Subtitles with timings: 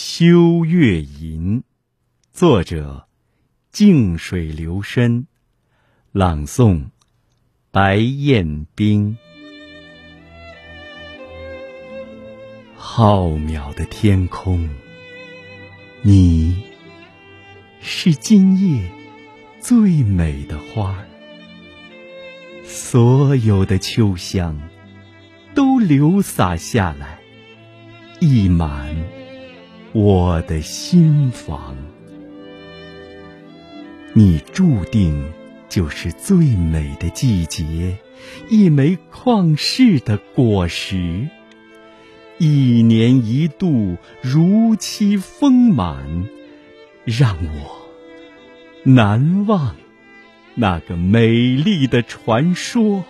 [0.00, 1.60] 秋月吟》，
[2.32, 3.08] 作者：
[3.72, 5.26] 静水流深，
[6.12, 6.90] 朗诵：
[7.72, 9.18] 白彦冰。
[12.76, 14.70] 浩渺的天空，
[16.02, 16.62] 你
[17.80, 18.88] 是今夜
[19.58, 21.08] 最美的花儿，
[22.62, 24.56] 所有的秋香
[25.56, 27.18] 都流洒下来，
[28.20, 28.94] 溢满
[29.92, 31.76] 我的心房。
[34.12, 35.32] 你注定
[35.68, 37.96] 就是最美的季节，
[38.50, 41.28] 一枚旷世的果实。
[42.38, 46.28] 一年一度如期丰满，
[47.04, 47.88] 让我
[48.84, 49.74] 难忘
[50.54, 53.04] 那个美丽的传说，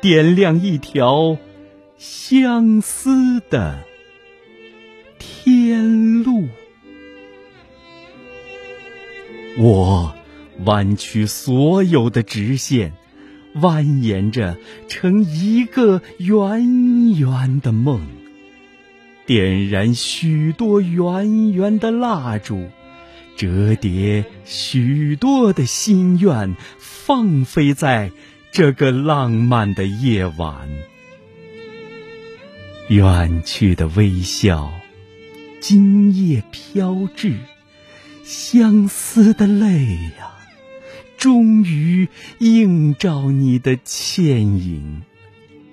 [0.00, 1.38] 点亮一条
[1.96, 3.84] 相思的
[5.46, 6.48] 天路。
[9.56, 10.12] 我
[10.64, 12.94] 弯曲所有的直线，
[13.54, 14.56] 蜿蜒着
[14.88, 18.08] 成一个圆圆的梦。
[19.24, 22.68] 点燃许多圆圆的蜡烛，
[23.36, 28.10] 折叠许多的心愿，放飞在
[28.50, 30.68] 这个浪漫的夜晚。
[32.88, 34.72] 远去的微笑，
[35.68, 37.40] 今夜飘至，
[38.22, 39.84] 相思的泪
[40.16, 40.30] 呀，
[41.18, 42.06] 终于
[42.38, 45.02] 映照你的倩影，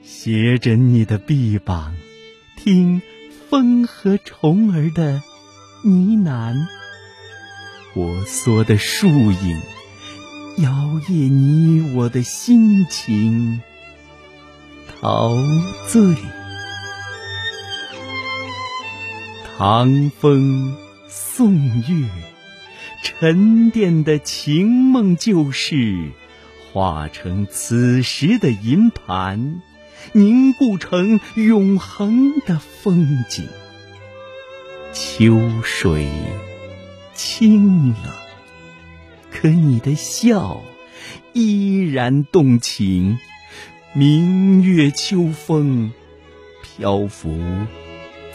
[0.01, 1.93] 携着你的臂膀，
[2.57, 3.03] 听。
[3.51, 5.21] 风和虫儿的
[5.83, 6.55] 呢喃，
[7.93, 9.61] 婆娑的树影
[10.57, 10.71] 摇
[11.07, 13.61] 曳你我的心情，
[14.87, 15.35] 陶
[15.87, 16.15] 醉。
[19.55, 20.75] 长风
[21.07, 22.09] 送月，
[23.03, 26.09] 沉淀的情梦旧事，
[26.71, 29.61] 化成此时的银盘。
[30.11, 33.47] 凝固成永恒的风景。
[34.91, 36.09] 秋水
[37.13, 37.95] 清冷，
[39.31, 40.61] 可你的笑
[41.31, 43.19] 依然动情。
[43.93, 45.93] 明月秋风，
[46.63, 47.39] 漂浮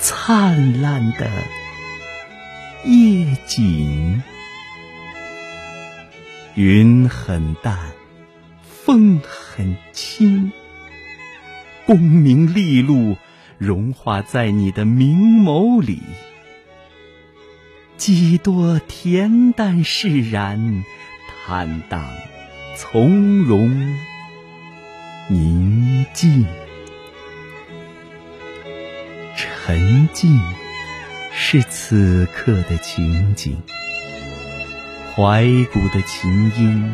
[0.00, 1.28] 灿烂的
[2.84, 4.22] 夜景。
[6.54, 7.76] 云很淡，
[8.62, 10.52] 风很轻。
[11.86, 13.16] 功名利禄
[13.58, 16.02] 融化在你的明眸里，
[17.96, 20.84] 几多恬淡释然，
[21.46, 22.04] 坦荡
[22.76, 23.96] 从容
[25.28, 26.44] 宁静，
[29.68, 30.40] 沉静
[31.30, 33.58] 是此刻的情景，
[35.14, 36.90] 怀古的琴音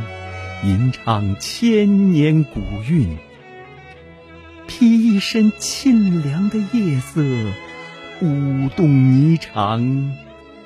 [0.64, 3.16] 吟唱千年古韵。
[4.66, 7.22] 披一身沁凉的夜色，
[8.20, 10.10] 舞动霓裳，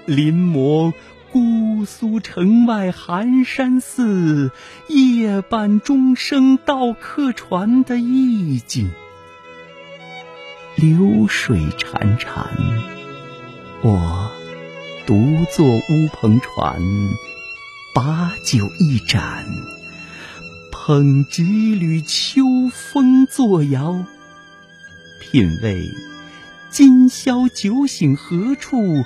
[0.07, 0.95] 临摹
[1.31, 4.51] 姑苏城外寒山寺
[4.89, 8.93] 夜半钟声到客船的意境。
[10.81, 12.47] 流水潺潺，
[13.83, 14.31] 我
[15.05, 16.81] 独坐乌篷船，
[17.93, 19.45] 把酒一盏。
[20.71, 21.43] 捧几
[21.75, 24.05] 缕秋风作摇，
[25.21, 25.91] 品味
[26.71, 29.03] 今宵酒醒何处？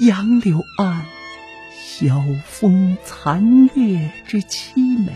[0.00, 1.06] 杨柳岸，
[1.80, 5.12] 晓风残月之凄美。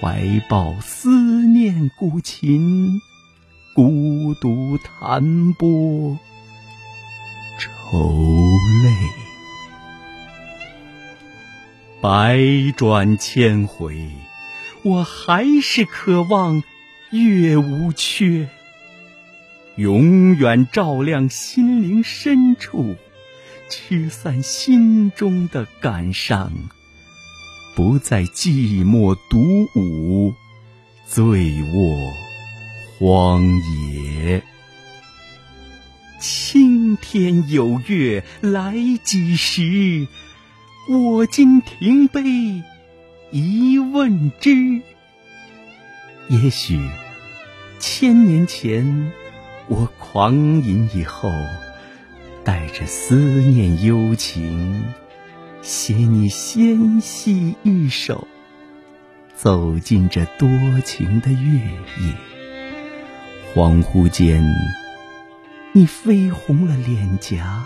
[0.00, 1.10] 怀抱思
[1.46, 3.02] 念古琴，
[3.74, 6.18] 孤独弹拨
[7.58, 7.98] 愁
[8.82, 8.90] 泪。
[12.02, 12.38] 百
[12.76, 14.10] 转千回，
[14.82, 16.62] 我还是渴望
[17.10, 18.48] 月无缺，
[19.76, 22.96] 永远照亮心灵深处，
[23.70, 26.52] 驱散心中的感伤，
[27.74, 30.34] 不再寂寞独舞，
[31.06, 32.31] 醉卧
[33.02, 34.40] 荒野。
[36.20, 40.06] 青天有月来几时？
[40.88, 42.62] 我今停杯
[43.32, 44.80] 一问之。
[46.28, 46.78] 也许
[47.80, 49.10] 千年前
[49.66, 51.28] 我狂饮以后，
[52.44, 54.80] 带着思念幽情，
[55.60, 58.28] 携你纤细玉手，
[59.34, 60.48] 走进这多
[60.84, 61.58] 情的月
[61.98, 62.31] 夜。
[63.54, 64.42] 恍惚间，
[65.72, 67.62] 你绯红了脸颊，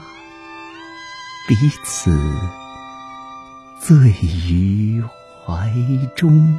[1.46, 1.54] 彼
[1.84, 2.10] 此
[3.80, 5.00] 醉于
[5.44, 5.72] 怀
[6.16, 6.58] 中。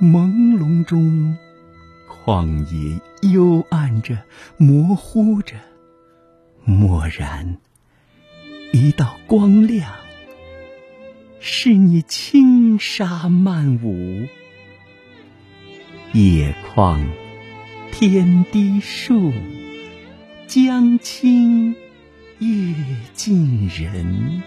[0.00, 1.36] 朦胧中，
[2.08, 4.18] 旷野幽暗着，
[4.56, 5.56] 模糊着。
[6.64, 7.58] 蓦然，
[8.72, 9.92] 一道光亮，
[11.40, 14.28] 是你轻纱漫舞。
[16.14, 16.98] 野旷
[17.92, 19.30] 天低树，
[20.46, 21.72] 江清
[22.38, 22.74] 月
[23.12, 24.42] 近人。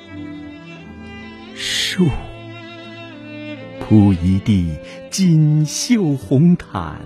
[1.55, 2.09] 树
[3.79, 4.75] 铺一地
[5.11, 6.99] 锦绣红毯，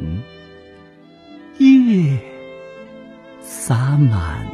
[1.57, 2.17] 月
[3.41, 4.47] 洒满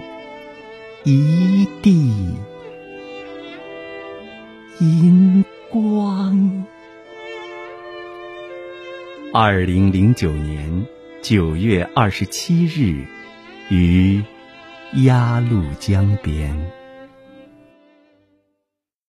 [1.03, 2.33] 一地
[4.79, 6.65] 银光。
[9.33, 10.85] 二零零九年
[11.21, 13.05] 九月二十七日，
[13.69, 14.21] 于
[15.05, 16.80] 鸭绿江边。